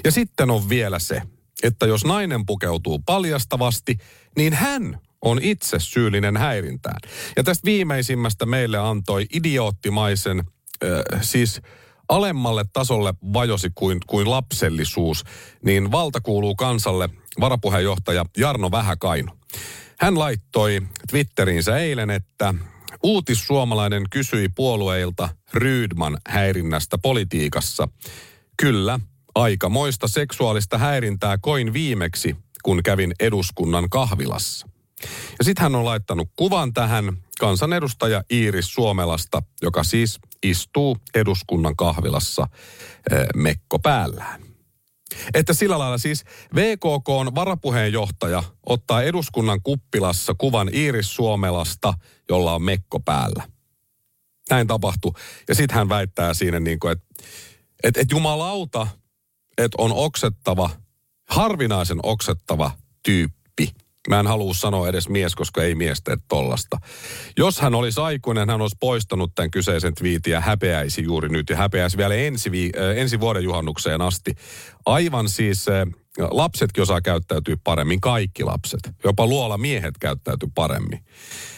Ja 0.03 0.11
sitten 0.11 0.49
on 0.49 0.69
vielä 0.69 0.99
se, 0.99 1.21
että 1.63 1.85
jos 1.85 2.05
nainen 2.05 2.45
pukeutuu 2.45 2.99
paljastavasti, 3.05 3.97
niin 4.37 4.53
hän 4.53 4.99
on 5.21 5.39
itse 5.41 5.77
syyllinen 5.79 6.37
häirintään. 6.37 6.99
Ja 7.35 7.43
tästä 7.43 7.65
viimeisimmästä 7.65 8.45
meille 8.45 8.77
antoi 8.77 9.25
idioottimaisen, 9.33 10.39
äh, 10.39 11.21
siis 11.21 11.61
alemmalle 12.09 12.65
tasolle 12.73 13.13
vajosi 13.33 13.71
kuin, 13.75 13.99
kuin 14.07 14.29
lapsellisuus, 14.29 15.23
niin 15.63 15.91
valta 15.91 16.21
kuuluu 16.21 16.55
kansalle 16.55 17.09
varapuheenjohtaja 17.39 18.25
Jarno 18.37 18.71
Vähäkainu. 18.71 19.31
Hän 19.99 20.19
laittoi 20.19 20.81
Twitteriinsä 21.09 21.77
eilen, 21.77 22.09
että 22.09 22.53
uutissuomalainen 23.03 24.03
kysyi 24.09 24.49
puolueilta 24.49 25.29
Rydman 25.53 26.17
häirinnästä 26.27 26.97
politiikassa. 26.97 27.87
Kyllä, 28.57 28.99
aikamoista 29.35 30.07
seksuaalista 30.07 30.77
häirintää 30.77 31.37
koin 31.37 31.73
viimeksi, 31.73 32.35
kun 32.63 32.83
kävin 32.83 33.13
eduskunnan 33.19 33.89
kahvilassa. 33.89 34.67
Ja 35.39 35.45
sitten 35.45 35.63
hän 35.63 35.75
on 35.75 35.85
laittanut 35.85 36.29
kuvan 36.35 36.73
tähän 36.73 37.17
kansanedustaja 37.39 38.23
Iiris 38.31 38.73
Suomelasta, 38.73 39.41
joka 39.61 39.83
siis 39.83 40.19
istuu 40.43 40.97
eduskunnan 41.15 41.75
kahvilassa 41.75 42.47
eh, 43.11 43.25
mekko 43.35 43.79
päällään. 43.79 44.41
Että 45.33 45.53
sillä 45.53 45.79
lailla 45.79 45.97
siis 45.97 46.23
VKK 46.55 47.09
on 47.09 47.35
varapuheenjohtaja 47.35 48.43
ottaa 48.65 49.01
eduskunnan 49.01 49.61
kuppilassa 49.63 50.35
kuvan 50.37 50.69
Iiris 50.73 51.15
Suomelasta, 51.15 51.93
jolla 52.29 52.53
on 52.55 52.61
mekko 52.61 52.99
päällä. 52.99 53.43
Näin 54.49 54.67
tapahtui. 54.67 55.11
Ja 55.47 55.55
sitten 55.55 55.77
hän 55.77 55.89
väittää 55.89 56.33
siinä 56.33 56.59
niin 56.59 56.79
kuin, 56.79 56.91
että 56.91 57.05
et, 57.85 57.97
et 57.97 58.11
jumalauta, 58.11 58.87
että 59.57 59.75
on 59.77 59.93
oksettava, 59.93 60.69
harvinaisen 61.29 61.99
oksettava 62.03 62.71
tyyppi– 63.03 63.71
Mä 64.09 64.19
en 64.19 64.27
halua 64.27 64.53
sanoa 64.53 64.89
edes 64.89 65.09
mies, 65.09 65.35
koska 65.35 65.63
ei 65.63 65.75
mies 65.75 66.01
tee 66.03 66.17
tollasta. 66.27 66.77
Jos 67.37 67.59
hän 67.59 67.75
olisi 67.75 68.01
aikuinen, 68.01 68.49
hän 68.49 68.61
olisi 68.61 68.77
poistanut 68.79 69.31
tämän 69.35 69.51
kyseisen 69.51 69.95
twiitin 69.95 70.33
ja 70.33 70.41
häpeäisi 70.41 71.03
juuri 71.03 71.29
nyt. 71.29 71.49
Ja 71.49 71.55
häpeäisi 71.55 71.97
vielä 71.97 72.15
ensi, 72.15 72.51
vi- 72.51 72.71
äh, 72.77 72.97
ensi 72.97 73.19
vuoden 73.19 73.43
juhannukseen 73.43 74.01
asti. 74.01 74.35
Aivan 74.85 75.29
siis 75.29 75.67
äh, 75.67 75.87
lapsetkin 76.31 76.81
osaa 76.81 77.01
käyttäytyä 77.01 77.57
paremmin, 77.63 78.01
kaikki 78.01 78.43
lapset. 78.43 78.79
Jopa 79.03 79.27
luola 79.27 79.57
miehet 79.57 79.97
käyttäytyy 79.97 80.49
paremmin. 80.55 81.05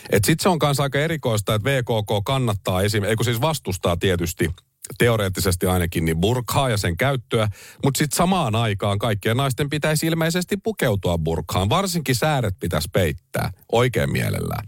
Et 0.09 0.25
sit 0.25 0.39
se 0.39 0.49
on 0.49 0.59
kanssa 0.59 0.83
aika 0.83 0.99
erikoista, 0.99 1.55
että 1.55 1.69
VKK 1.69 2.25
kannattaa 2.25 2.81
esim. 2.81 3.03
Eikö 3.03 3.23
siis 3.23 3.41
vastustaa 3.41 3.97
tietysti 3.97 4.49
teoreettisesti 4.97 5.65
ainakin, 5.65 6.05
niin 6.05 6.17
burkaa 6.17 6.69
ja 6.69 6.77
sen 6.77 6.97
käyttöä, 6.97 7.47
mutta 7.83 7.97
sitten 7.97 8.17
samaan 8.17 8.55
aikaan 8.55 8.99
kaikkien 8.99 9.37
naisten 9.37 9.69
pitäisi 9.69 10.07
ilmeisesti 10.07 10.57
pukeutua 10.57 11.17
burkaan, 11.17 11.69
varsinkin 11.69 12.15
sääret 12.15 12.55
pitäisi 12.59 12.89
peittää 12.93 13.51
oikein 13.71 14.11
mielellään. 14.11 14.67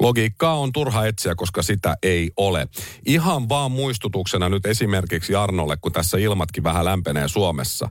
Logiikkaa 0.00 0.58
on 0.58 0.72
turha 0.72 1.06
etsiä, 1.06 1.34
koska 1.34 1.62
sitä 1.62 1.96
ei 2.02 2.30
ole. 2.36 2.68
Ihan 3.06 3.48
vaan 3.48 3.72
muistutuksena 3.72 4.48
nyt 4.48 4.66
esimerkiksi 4.66 5.34
Arnolle, 5.34 5.76
kun 5.76 5.92
tässä 5.92 6.18
ilmatkin 6.18 6.64
vähän 6.64 6.84
lämpenee 6.84 7.28
Suomessa. 7.28 7.88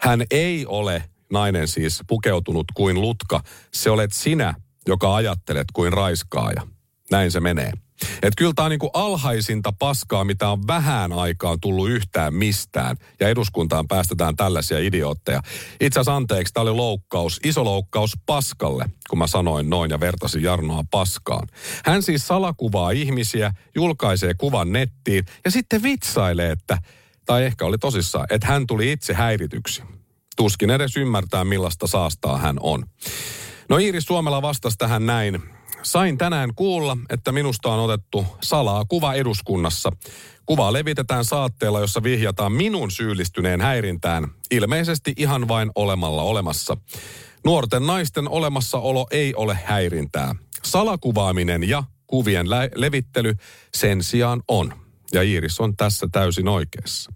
Hän 0.00 0.24
ei 0.30 0.66
ole 0.66 1.04
nainen 1.32 1.68
siis 1.68 2.02
pukeutunut 2.06 2.66
kuin 2.74 3.00
lutka. 3.00 3.40
Se 3.74 3.90
olet 3.90 4.12
sinä, 4.12 4.54
joka 4.88 5.14
ajattelet 5.14 5.66
kuin 5.72 5.92
raiskaaja. 5.92 6.66
Näin 7.10 7.30
se 7.30 7.40
menee. 7.40 7.72
Et 8.22 8.34
kyllä 8.36 8.52
tämä 8.56 8.64
on 8.64 8.70
niinku 8.70 8.90
alhaisinta 8.94 9.72
paskaa, 9.78 10.24
mitä 10.24 10.48
on 10.48 10.66
vähän 10.66 11.12
aikaan 11.12 11.60
tullut 11.60 11.90
yhtään 11.90 12.34
mistään. 12.34 12.96
Ja 13.20 13.28
eduskuntaan 13.28 13.88
päästetään 13.88 14.36
tällaisia 14.36 14.78
idiootteja. 14.78 15.42
Itse 15.80 16.00
asiassa 16.00 16.16
anteeksi, 16.16 16.52
tämä 16.52 16.62
oli 16.62 16.70
loukkaus, 16.70 17.40
iso 17.44 17.64
loukkaus 17.64 18.12
paskalle, 18.26 18.84
kun 19.10 19.18
mä 19.18 19.26
sanoin 19.26 19.70
noin 19.70 19.90
ja 19.90 20.00
vertasin 20.00 20.42
Jarnoa 20.42 20.84
paskaan. 20.90 21.48
Hän 21.84 22.02
siis 22.02 22.26
salakuvaa 22.26 22.90
ihmisiä, 22.90 23.52
julkaisee 23.74 24.34
kuvan 24.34 24.72
nettiin 24.72 25.24
ja 25.44 25.50
sitten 25.50 25.82
vitsailee, 25.82 26.50
että, 26.50 26.78
tai 27.26 27.44
ehkä 27.44 27.66
oli 27.66 27.78
tosissaan, 27.78 28.26
että 28.30 28.46
hän 28.46 28.66
tuli 28.66 28.92
itse 28.92 29.14
häirityksi. 29.14 29.82
Tuskin 30.36 30.70
edes 30.70 30.96
ymmärtää, 30.96 31.44
millaista 31.44 31.86
saastaa 31.86 32.38
hän 32.38 32.56
on. 32.60 32.84
No 33.68 33.76
Iiris 33.78 34.04
Suomela 34.04 34.42
vastasi 34.42 34.78
tähän 34.78 35.06
näin. 35.06 35.55
Sain 35.86 36.18
tänään 36.18 36.54
kuulla, 36.54 36.96
että 37.10 37.32
minusta 37.32 37.68
on 37.68 37.80
otettu 37.80 38.26
salaa 38.42 38.84
kuva 38.88 39.14
eduskunnassa. 39.14 39.92
Kuvaa 40.46 40.72
levitetään 40.72 41.24
saatteella, 41.24 41.80
jossa 41.80 42.02
vihjataan 42.02 42.52
minun 42.52 42.90
syyllistyneen 42.90 43.60
häirintään, 43.60 44.28
ilmeisesti 44.50 45.12
ihan 45.16 45.48
vain 45.48 45.70
olemalla 45.74 46.22
olemassa. 46.22 46.76
Nuorten 47.44 47.86
naisten 47.86 48.28
olemassaolo 48.28 49.06
ei 49.10 49.34
ole 49.34 49.58
häirintää. 49.64 50.34
Salakuvaaminen 50.64 51.68
ja 51.68 51.84
kuvien 52.06 52.50
lä- 52.50 52.68
levittely 52.74 53.34
sen 53.74 54.02
sijaan 54.02 54.42
on. 54.48 54.72
Ja 55.12 55.22
Iiris 55.22 55.60
on 55.60 55.76
tässä 55.76 56.08
täysin 56.12 56.48
oikeassa. 56.48 57.12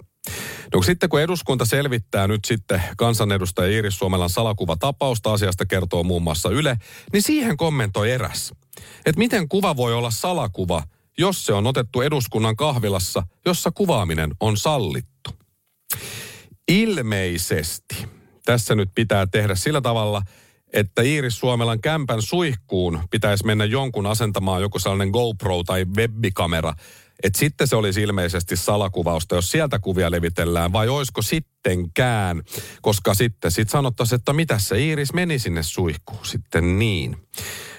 No 0.75 0.83
sitten 0.83 1.09
kun 1.09 1.21
eduskunta 1.21 1.65
selvittää 1.65 2.29
nyt 2.29 2.45
sitten 2.45 2.83
kansanedustaja 2.97 3.73
Iiris 3.73 3.99
Suomelan 3.99 4.31
salakuvatapausta, 4.31 5.33
asiasta 5.33 5.67
kertoo 5.67 6.03
muun 6.03 6.23
muassa 6.23 6.49
Yle, 6.49 6.77
niin 7.13 7.23
siihen 7.23 7.57
kommentoi 7.57 8.11
eräs. 8.11 8.53
Että 9.07 9.19
miten 9.19 9.49
kuva 9.49 9.77
voi 9.77 9.95
olla 9.95 10.11
salakuva, 10.11 10.83
jos 11.19 11.47
se 11.47 11.53
on 11.53 11.67
otettu 11.67 12.01
eduskunnan 12.01 12.57
kahvilassa, 12.57 13.23
jossa 13.47 13.71
kuvaaminen 13.71 14.31
on 14.41 14.57
sallittu. 14.57 15.31
Ilmeisesti 16.69 18.07
tässä 18.45 18.75
nyt 18.75 18.91
pitää 18.95 19.27
tehdä 19.27 19.55
sillä 19.55 19.81
tavalla, 19.81 20.23
että 20.73 21.03
Iiris 21.03 21.39
Suomelan 21.39 21.81
kämpän 21.81 22.23
suihkuun 22.23 23.01
pitäisi 23.11 23.47
mennä 23.47 23.65
jonkun 23.65 24.07
asentamaan 24.07 24.63
joku 24.63 24.79
sellainen 24.79 25.11
GoPro 25.11 25.63
tai 25.65 25.85
webbikamera, 25.97 26.75
että 27.23 27.39
sitten 27.39 27.69
se 27.69 27.77
olisi 27.77 28.03
ilmeisesti 28.03 28.57
salakuvausta, 28.57 29.35
jos 29.35 29.51
sieltä 29.51 29.79
kuvia 29.79 30.11
levitellään, 30.11 30.73
vai 30.73 30.89
olisiko 30.89 31.23
sittenkään, 31.23 32.43
koska 32.83 33.15
sitten 33.15 33.51
sit 33.51 33.69
sanottaisiin, 33.69 34.19
että 34.19 34.33
mitä 34.33 34.59
se 34.59 34.79
Iiris 34.79 35.13
meni 35.13 35.39
sinne 35.39 35.63
suihkuun 35.63 36.27
sitten 36.27 36.79
niin. 36.79 37.17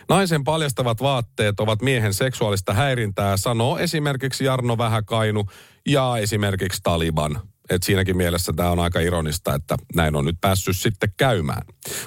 Naisen 0.09 0.43
paljastavat 0.43 1.01
vaatteet 1.01 1.59
ovat 1.59 1.81
miehen 1.81 2.13
seksuaalista 2.13 2.73
häirintää, 2.73 3.37
sanoo 3.37 3.77
esimerkiksi 3.77 4.45
Jarno 4.45 4.77
Vähäkainu 4.77 5.45
ja 5.87 6.17
esimerkiksi 6.17 6.79
Taliban. 6.83 7.50
Et 7.69 7.83
siinäkin 7.83 8.17
mielessä 8.17 8.53
tämä 8.55 8.71
on 8.71 8.79
aika 8.79 8.99
ironista, 8.99 9.55
että 9.55 9.77
näin 9.95 10.15
on 10.15 10.25
nyt 10.25 10.37
päässyt 10.41 10.77
sitten 10.77 11.13
käymään. 11.17 11.61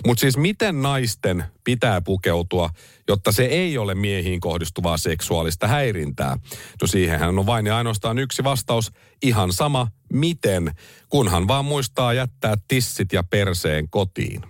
Mutta 0.06 0.20
siis 0.20 0.36
miten 0.36 0.82
naisten 0.82 1.44
pitää 1.64 2.00
pukeutua, 2.00 2.70
jotta 3.08 3.32
se 3.32 3.44
ei 3.44 3.78
ole 3.78 3.94
miehiin 3.94 4.40
kohdistuvaa 4.40 4.96
seksuaalista 4.96 5.68
häirintää? 5.68 6.38
No 6.82 6.86
siihenhän 6.86 7.38
on 7.38 7.46
vain 7.46 7.66
ja 7.66 7.76
ainoastaan 7.76 8.18
yksi 8.18 8.44
vastaus. 8.44 8.92
Ihan 9.22 9.52
sama, 9.52 9.88
miten, 10.12 10.70
kunhan 11.08 11.48
vaan 11.48 11.64
muistaa 11.64 12.12
jättää 12.12 12.54
tissit 12.68 13.12
ja 13.12 13.22
perseen 13.22 13.88
kotiin. 13.90 14.42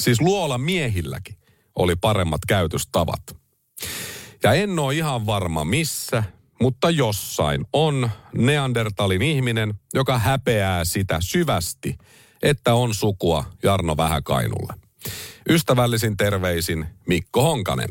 Siis 0.00 0.20
luola 0.20 0.58
miehilläkin 0.58 1.36
oli 1.76 1.96
paremmat 1.96 2.40
käytöstavat. 2.48 3.22
Ja 4.42 4.52
en 4.52 4.78
ole 4.78 4.94
ihan 4.94 5.26
varma 5.26 5.64
missä, 5.64 6.22
mutta 6.62 6.90
jossain 6.90 7.64
on 7.72 8.10
Neandertalin 8.34 9.22
ihminen, 9.22 9.74
joka 9.94 10.18
häpeää 10.18 10.84
sitä 10.84 11.18
syvästi, 11.20 11.98
että 12.42 12.74
on 12.74 12.94
sukua 12.94 13.44
Jarno 13.62 13.96
Vähäkainulle. 13.96 14.74
Ystävällisin 15.48 16.16
terveisin 16.16 16.86
Mikko 17.06 17.42
Honkanen. 17.42 17.90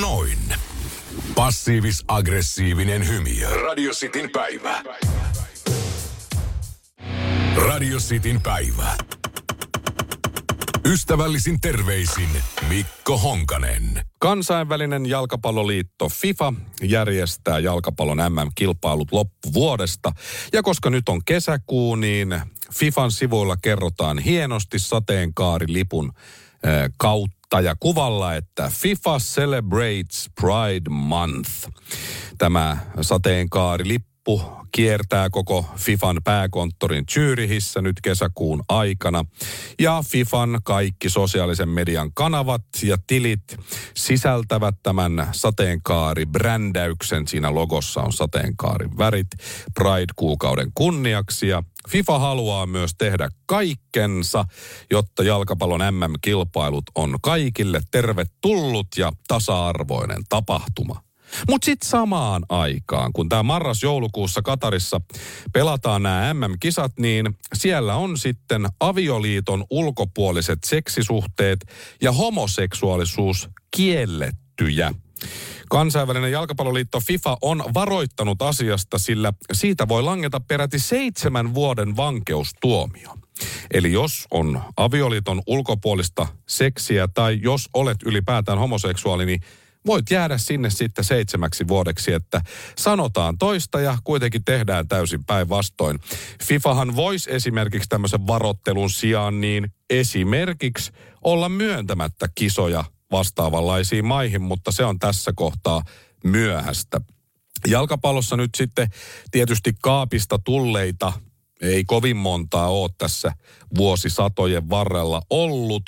Noin. 0.00 0.38
Passiivis-aggressiivinen 1.34 3.08
hymiö. 3.08 3.48
Radio 3.48 3.92
Cityn 3.92 4.30
päivä. 4.30 4.82
Radio 7.56 7.98
Cityn 7.98 8.40
päivä. 8.42 8.96
Ystävällisin 10.86 11.60
terveisin 11.60 12.28
Mikko 12.68 13.18
Honkanen. 13.18 14.04
Kansainvälinen 14.18 15.06
jalkapalloliitto 15.06 16.08
FIFA 16.08 16.52
järjestää 16.82 17.58
jalkapallon 17.58 18.18
MM-kilpailut 18.18 19.12
loppuvuodesta. 19.12 20.12
Ja 20.52 20.62
koska 20.62 20.90
nyt 20.90 21.08
on 21.08 21.24
kesäkuu, 21.24 21.94
niin 21.94 22.40
FIFAn 22.74 23.10
sivuilla 23.10 23.56
kerrotaan 23.56 24.18
hienosti 24.18 24.78
sateenkaarilipun 24.78 26.12
äh, 26.14 26.90
kautta 26.96 27.60
ja 27.60 27.76
kuvalla, 27.80 28.34
että 28.34 28.70
FIFA 28.74 29.18
celebrates 29.18 30.30
Pride 30.40 30.90
Month. 30.90 31.50
Tämä 32.38 32.76
sateenkaarilippu 33.00 34.15
kiertää 34.72 35.30
koko 35.30 35.66
FIFAn 35.76 36.20
pääkonttorin 36.24 37.04
Zyrihissä 37.12 37.80
nyt 37.80 37.96
kesäkuun 38.02 38.62
aikana. 38.68 39.24
Ja 39.78 40.04
FIFAn 40.10 40.58
kaikki 40.64 41.10
sosiaalisen 41.10 41.68
median 41.68 42.12
kanavat 42.14 42.62
ja 42.82 42.96
tilit 43.06 43.56
sisältävät 43.94 44.74
tämän 44.82 45.28
sateenkaari-brändäyksen. 45.32 47.28
Siinä 47.28 47.54
logossa 47.54 48.00
on 48.00 48.12
sateenkaarin 48.12 48.98
värit 48.98 49.30
Pride-kuukauden 49.74 50.70
kunniaksi 50.74 51.48
ja 51.48 51.62
FIFA 51.88 52.18
haluaa 52.18 52.66
myös 52.66 52.90
tehdä 52.98 53.28
kaikkensa, 53.46 54.44
jotta 54.90 55.22
jalkapallon 55.22 55.80
MM-kilpailut 55.80 56.84
on 56.94 57.18
kaikille 57.22 57.80
tervetullut 57.90 58.88
ja 58.96 59.12
tasa-arvoinen 59.28 60.22
tapahtuma. 60.28 61.05
Mutta 61.48 61.64
sitten 61.64 61.88
samaan 61.88 62.42
aikaan, 62.48 63.12
kun 63.12 63.28
tämä 63.28 63.42
marras-joulukuussa 63.42 64.42
Katarissa 64.42 65.00
pelataan 65.52 66.02
nämä 66.02 66.34
MM-kisat, 66.34 66.92
niin 66.98 67.38
siellä 67.54 67.94
on 67.96 68.18
sitten 68.18 68.66
avioliiton 68.80 69.64
ulkopuoliset 69.70 70.58
seksisuhteet 70.64 71.66
ja 72.02 72.12
homoseksuaalisuus 72.12 73.48
kiellettyjä. 73.76 74.94
Kansainvälinen 75.70 76.32
jalkapalloliitto 76.32 77.00
FIFA 77.00 77.36
on 77.42 77.64
varoittanut 77.74 78.42
asiasta, 78.42 78.98
sillä 78.98 79.32
siitä 79.52 79.88
voi 79.88 80.02
langeta 80.02 80.40
peräti 80.40 80.78
seitsemän 80.78 81.54
vuoden 81.54 81.96
vankeustuomio. 81.96 83.14
Eli 83.70 83.92
jos 83.92 84.26
on 84.30 84.62
avioliiton 84.76 85.42
ulkopuolista 85.46 86.26
seksiä 86.48 87.08
tai 87.08 87.38
jos 87.42 87.68
olet 87.74 88.02
ylipäätään 88.02 88.58
homoseksuaali, 88.58 89.26
niin 89.26 89.40
voit 89.86 90.10
jäädä 90.10 90.38
sinne 90.38 90.70
sitten 90.70 91.04
seitsemäksi 91.04 91.68
vuodeksi, 91.68 92.12
että 92.12 92.40
sanotaan 92.78 93.38
toista 93.38 93.80
ja 93.80 93.98
kuitenkin 94.04 94.44
tehdään 94.44 94.88
täysin 94.88 95.24
päinvastoin. 95.24 96.00
FIFAhan 96.42 96.96
voisi 96.96 97.32
esimerkiksi 97.32 97.88
tämmöisen 97.88 98.26
varottelun 98.26 98.90
sijaan 98.90 99.40
niin 99.40 99.74
esimerkiksi 99.90 100.92
olla 101.24 101.48
myöntämättä 101.48 102.28
kisoja 102.34 102.84
vastaavanlaisiin 103.10 104.04
maihin, 104.04 104.42
mutta 104.42 104.72
se 104.72 104.84
on 104.84 104.98
tässä 104.98 105.32
kohtaa 105.36 105.82
myöhäistä. 106.24 107.00
Jalkapallossa 107.66 108.36
nyt 108.36 108.50
sitten 108.56 108.88
tietysti 109.30 109.72
kaapista 109.82 110.38
tulleita 110.44 111.12
ei 111.60 111.84
kovin 111.84 112.16
montaa 112.16 112.68
ole 112.68 112.90
tässä 112.98 113.32
vuosisatojen 113.76 114.70
varrella 114.70 115.22
ollut, 115.30 115.82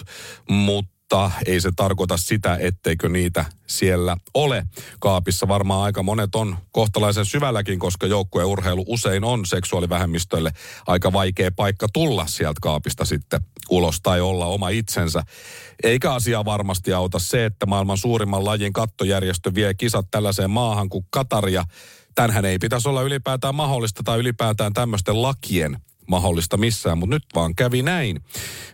mutta 0.49 0.98
mutta 1.13 1.31
ei 1.47 1.61
se 1.61 1.71
tarkoita 1.77 2.17
sitä, 2.17 2.57
etteikö 2.61 3.09
niitä 3.09 3.45
siellä 3.67 4.17
ole. 4.35 4.67
Kaapissa 5.01 5.49
varmaan 5.49 5.83
aika 5.83 6.03
monet 6.03 6.35
on 6.35 6.57
kohtalaisen 6.73 7.25
syvälläkin, 7.25 7.79
koska 7.79 8.07
joukkueurheilu 8.07 8.85
usein 8.89 9.25
on 9.25 9.47
seksuaalivähemmistöille 9.47 10.53
aika 10.87 11.13
vaikea 11.13 11.51
paikka 11.57 11.87
tulla 11.93 12.27
sieltä 12.27 12.59
kaapista 12.63 13.05
sitten 13.05 13.41
ulos 13.71 14.01
tai 14.01 14.21
olla 14.21 14.47
oma 14.47 14.69
itsensä. 14.69 15.23
Eikä 15.83 16.13
asia 16.13 16.45
varmasti 16.45 16.93
auta 16.93 17.19
se, 17.19 17.45
että 17.45 17.67
maailman 17.67 17.99
suurimman 17.99 18.45
lajin 18.45 18.73
kattojärjestö 18.73 19.55
vie 19.55 19.75
kisat 19.75 20.07
tällaiseen 20.11 20.51
maahan 20.51 20.89
kuin 20.89 21.07
Kataria. 21.11 21.65
Tänhän 22.15 22.45
ei 22.45 22.59
pitäisi 22.59 22.89
olla 22.89 23.03
ylipäätään 23.03 23.55
mahdollista 23.55 24.03
tai 24.03 24.19
ylipäätään 24.19 24.73
tämmöisten 24.73 25.23
lakien 25.23 25.77
mahdollista 26.09 26.57
missään, 26.57 26.99
mutta 26.99 27.17
nyt 27.17 27.25
vaan 27.35 27.55
kävi 27.55 27.83
näin. 27.83 28.21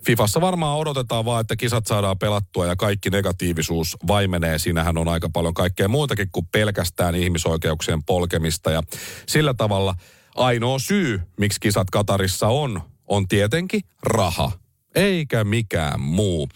Fifassa 0.07 0.41
varmaan 0.41 0.79
odotetaan 0.79 1.25
vaan, 1.25 1.41
että 1.41 1.57
kisat 1.57 1.87
saadaan 1.87 2.19
pelattua 2.19 2.67
ja 2.67 2.77
kaikki 2.77 3.11
negatiivisuus 3.11 3.97
vaimenee. 4.07 4.59
Siinähän 4.59 4.99
on 4.99 5.09
aika 5.09 5.31
paljon 5.33 5.55
kaikkea 5.55 5.89
muutakin 5.89 6.29
kuin 6.33 6.47
pelkästään 6.53 7.15
ihmisoikeuksien 7.15 8.05
polkemista 8.05 8.71
ja 8.71 8.83
sillä 9.27 9.55
tavalla 9.55 9.95
ainoa 10.35 10.79
syy, 10.79 11.21
miksi 11.39 11.61
kisat 11.61 11.91
Katarissa 11.91 12.49
on, 12.49 12.81
on 13.07 13.29
tietenkin 13.29 13.81
raha. 14.03 14.64
Eikä 14.95 15.45
mikään 15.45 16.01
muu. 16.01 16.49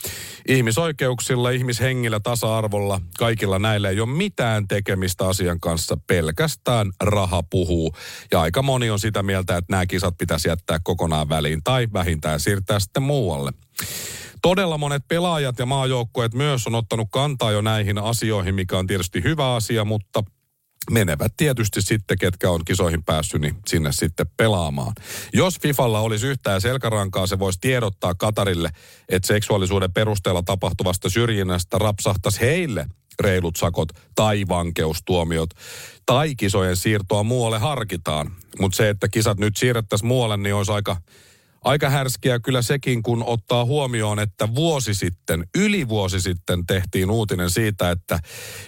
Ihmisoikeuksilla, 0.48 1.50
ihmishengillä, 1.50 2.20
tasa-arvolla, 2.20 3.00
kaikilla 3.18 3.58
näillä 3.58 3.90
ei 3.90 4.00
ole 4.00 4.08
mitään 4.08 4.68
tekemistä 4.68 5.28
asian 5.28 5.60
kanssa, 5.60 5.96
pelkästään 6.06 6.92
raha 7.00 7.42
puhuu. 7.42 7.94
Ja 8.32 8.40
aika 8.40 8.62
moni 8.62 8.90
on 8.90 9.00
sitä 9.00 9.22
mieltä, 9.22 9.56
että 9.56 9.72
nämä 9.72 9.86
kisat 9.86 10.18
pitäisi 10.18 10.48
jättää 10.48 10.78
kokonaan 10.82 11.28
väliin 11.28 11.60
tai 11.64 11.88
vähintään 11.92 12.40
siirtää 12.40 12.80
sitten 12.80 13.02
muualle. 13.02 13.52
Todella 14.42 14.78
monet 14.78 15.02
pelaajat 15.08 15.58
ja 15.58 15.66
maajoukkueet 15.66 16.34
myös 16.34 16.66
on 16.66 16.74
ottanut 16.74 17.08
kantaa 17.12 17.52
jo 17.52 17.60
näihin 17.60 17.98
asioihin, 17.98 18.54
mikä 18.54 18.78
on 18.78 18.86
tietysti 18.86 19.22
hyvä 19.24 19.54
asia, 19.54 19.84
mutta 19.84 20.22
menevät 20.90 21.32
tietysti 21.36 21.82
sitten, 21.82 22.18
ketkä 22.18 22.50
on 22.50 22.64
kisoihin 22.64 23.04
päässyt, 23.04 23.40
niin 23.40 23.56
sinne 23.66 23.92
sitten 23.92 24.26
pelaamaan. 24.36 24.92
Jos 25.32 25.60
Fifalla 25.60 26.00
olisi 26.00 26.26
yhtään 26.26 26.60
selkärankaa, 26.60 27.26
se 27.26 27.38
voisi 27.38 27.58
tiedottaa 27.60 28.14
Katarille, 28.14 28.70
että 29.08 29.26
seksuaalisuuden 29.26 29.92
perusteella 29.92 30.42
tapahtuvasta 30.42 31.10
syrjinnästä 31.10 31.78
rapsahtaisi 31.78 32.40
heille 32.40 32.86
reilut 33.20 33.56
sakot 33.56 33.88
tai 34.14 34.44
vankeustuomiot 34.48 35.50
tai 36.06 36.34
kisojen 36.34 36.76
siirtoa 36.76 37.22
muualle 37.22 37.58
harkitaan. 37.58 38.32
Mutta 38.60 38.76
se, 38.76 38.88
että 38.88 39.08
kisat 39.08 39.38
nyt 39.38 39.56
siirrettäisiin 39.56 40.08
muualle, 40.08 40.36
niin 40.36 40.54
olisi 40.54 40.72
aika 40.72 40.96
aika 41.64 41.90
härskiä 41.90 42.38
kyllä 42.38 42.62
sekin, 42.62 43.02
kun 43.02 43.24
ottaa 43.26 43.64
huomioon, 43.64 44.18
että 44.18 44.54
vuosi 44.54 44.94
sitten, 44.94 45.46
yli 45.54 45.88
vuosi 45.88 46.20
sitten 46.20 46.66
tehtiin 46.66 47.10
uutinen 47.10 47.50
siitä, 47.50 47.90
että 47.90 48.20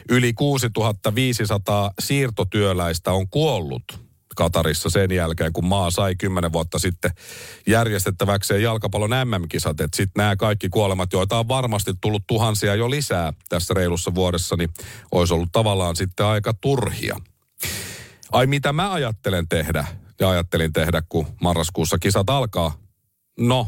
yli 0.08 0.32
6500 0.32 1.90
siirtotyöläistä 2.00 3.12
on 3.12 3.28
kuollut 3.28 4.10
Katarissa 4.36 4.90
sen 4.90 5.10
jälkeen, 5.10 5.52
kun 5.52 5.64
maa 5.64 5.90
sai 5.90 6.16
kymmenen 6.16 6.52
vuotta 6.52 6.78
sitten 6.78 7.10
järjestettäväkseen 7.66 8.62
jalkapallon 8.62 9.10
MM-kisat. 9.10 9.80
Että 9.80 9.96
sitten 9.96 10.22
nämä 10.22 10.36
kaikki 10.36 10.68
kuolemat, 10.68 11.12
joita 11.12 11.38
on 11.38 11.48
varmasti 11.48 11.92
tullut 12.00 12.26
tuhansia 12.26 12.74
jo 12.74 12.90
lisää 12.90 13.32
tässä 13.48 13.74
reilussa 13.74 14.14
vuodessa, 14.14 14.56
niin 14.56 14.70
olisi 15.12 15.34
ollut 15.34 15.52
tavallaan 15.52 15.96
sitten 15.96 16.26
aika 16.26 16.54
turhia. 16.54 17.16
Ai 18.32 18.46
mitä 18.46 18.72
mä 18.72 18.92
ajattelen 18.92 19.48
tehdä? 19.48 19.99
Ja 20.20 20.30
ajattelin 20.30 20.72
tehdä, 20.72 21.02
kun 21.08 21.26
marraskuussa 21.40 21.98
kisat 21.98 22.30
alkaa. 22.30 22.74
No, 23.38 23.66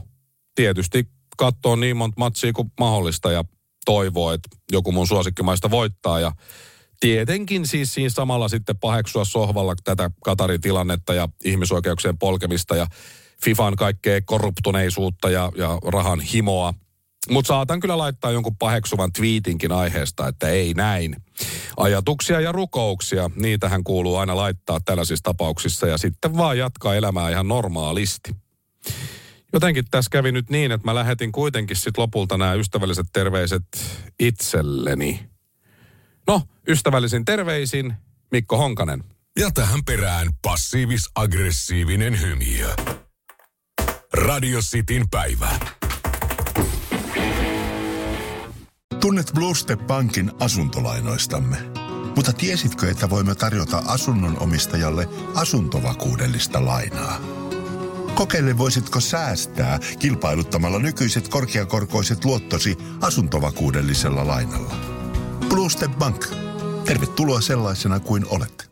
tietysti 0.55 1.09
katsoa 1.37 1.77
niin 1.77 1.97
monta 1.97 2.15
matsia 2.19 2.53
kuin 2.53 2.73
mahdollista 2.81 3.33
ja 3.33 3.45
toivoa, 3.85 4.35
että 4.35 4.49
joku 4.73 4.93
mun 4.93 5.07
suosikkimaista 5.07 5.71
voittaa 5.71 6.21
ja 6.21 6.33
tietenkin 7.01 7.67
siis 7.67 7.95
siinä 7.95 8.11
samalla 8.11 8.49
sitten 8.49 8.79
paheksua 8.79 9.25
sohvalla 9.25 9.75
tätä 9.85 10.11
Katarin 10.25 10.61
tilannetta 10.61 11.15
ja 11.15 11.29
ihmisoikeuksien 11.45 12.19
polkemista 12.19 12.77
ja 12.77 12.87
FIFAn 13.45 13.77
kaikkea 13.77 14.21
korruptuneisuutta 14.25 15.31
ja, 15.31 15.53
ja 15.57 15.79
rahan 15.85 16.21
himoa. 16.21 16.75
Mutta 17.31 17.49
saatan 17.49 17.81
kyllä 17.81 17.99
laittaa 17.99 18.31
jonkun 18.31 18.57
paheksuvan 18.57 19.13
tweetinkin 19.13 19.73
aiheesta, 19.73 20.29
että 20.29 20.49
ei 20.49 20.75
näin. 20.75 21.17
Ajatuksia 21.77 22.41
ja 22.41 22.53
rukouksia, 22.53 23.31
niitähän 23.37 23.85
kuuluu 23.85 24.17
aina 24.17 24.37
laittaa 24.37 24.81
tällaisissa 24.85 25.23
tapauksissa 25.23 25.87
ja 25.87 25.99
sitten 25.99 26.37
vaan 26.37 26.59
jatkaa 26.59 26.95
elämää 26.95 27.31
ihan 27.31 27.49
normaalisti. 27.49 28.37
Jotenkin 29.53 29.85
tässä 29.91 30.09
kävi 30.11 30.33
nyt 30.33 30.51
niin, 30.51 30.73
että 30.73 30.85
mä 30.85 30.95
lähetin 30.95 31.33
kuitenkin 31.33 31.77
sitten 31.77 32.03
lopulta 32.03 32.39
nämä 32.39 32.55
ystävälliset 32.55 33.07
terveiset 33.13 33.63
itselleni. 34.21 35.31
No, 36.27 36.43
ystävällisin 36.69 37.25
terveisin 37.25 37.95
Mikko 38.33 38.57
Honkanen. 38.57 39.05
Ja 39.39 39.51
tähän 39.51 39.85
perään 39.85 40.29
passiivis-aggressiivinen 40.43 42.21
hymiö. 42.21 42.75
Radio 44.13 44.61
Cityn 44.61 45.11
päivä. 45.11 45.82
Tunnet 49.03 49.31
Bluestep 49.35 49.81
Bankin 49.87 50.33
asuntolainoistamme. 50.41 51.57
Mutta 52.17 52.33
tiesitkö, 52.33 52.91
että 52.91 53.11
voimme 53.11 53.35
tarjota 53.35 53.83
asunnon 53.87 54.43
omistajalle 54.43 55.09
asuntovakuudellista 55.35 56.65
lainaa? 56.65 57.21
Kokeile 58.15 58.59
voisitko 58.59 59.01
säästää 59.01 59.79
kilpailuttamalla 59.99 60.79
nykyiset 60.79 61.29
korkeakorkoiset 61.29 62.25
luottosi 62.25 62.79
asuntovakuudellisella 63.01 64.27
lainalla. 64.27 64.75
Bluestep 65.49 65.93
Bank. 65.99 66.27
Tervetuloa 66.85 67.41
sellaisena 67.41 68.01
kuin 68.01 68.25
olet. 68.29 68.72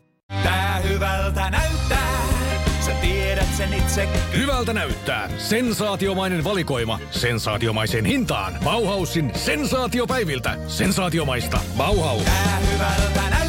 Itse. 3.91 4.09
Hyvältä 4.37 4.73
näyttää. 4.73 5.29
Sensaatiomainen 5.37 6.43
valikoima. 6.43 6.99
Sensaatiomaiseen 7.11 8.05
hintaan. 8.05 8.57
Bauhausin 8.63 9.31
sensaatiopäiviltä. 9.35 10.57
Sensaatiomaista. 10.67 11.59
Bauhaus. 11.77 12.23
Tää 12.23 12.61
hyvältä 12.73 13.21
näyttää. 13.21 13.40